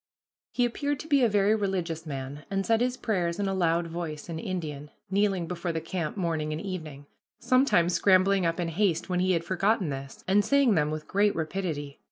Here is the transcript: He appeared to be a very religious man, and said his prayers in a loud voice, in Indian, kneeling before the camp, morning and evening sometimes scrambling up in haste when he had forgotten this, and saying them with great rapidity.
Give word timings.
He 0.51 0.65
appeared 0.65 0.99
to 1.01 1.07
be 1.07 1.23
a 1.23 1.29
very 1.29 1.53
religious 1.53 2.07
man, 2.07 2.43
and 2.49 2.65
said 2.65 2.81
his 2.81 2.97
prayers 2.97 3.37
in 3.37 3.47
a 3.47 3.53
loud 3.53 3.85
voice, 3.85 4.29
in 4.29 4.39
Indian, 4.39 4.89
kneeling 5.11 5.45
before 5.45 5.71
the 5.71 5.79
camp, 5.79 6.17
morning 6.17 6.51
and 6.51 6.59
evening 6.59 7.05
sometimes 7.37 7.93
scrambling 7.93 8.43
up 8.43 8.59
in 8.59 8.69
haste 8.69 9.09
when 9.09 9.19
he 9.19 9.33
had 9.33 9.43
forgotten 9.43 9.89
this, 9.89 10.23
and 10.27 10.43
saying 10.43 10.73
them 10.73 10.89
with 10.89 11.07
great 11.07 11.35
rapidity. 11.35 11.99